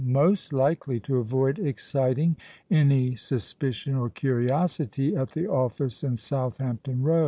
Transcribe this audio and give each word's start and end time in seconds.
most 0.03 0.51
likely 0.51 0.99
to 0.99 1.17
avoid 1.17 1.59
exciting 1.59 2.35
any 2.71 3.15
suspicion 3.15 3.93
or 3.95 4.09
curiosity 4.09 5.15
at 5.15 5.29
the 5.29 5.45
office 5.47 6.03
in 6.03 6.17
Southampton 6.17 7.03
Row. 7.03 7.11